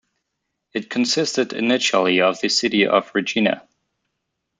[0.73, 3.67] It consisted initially of the city of Regina.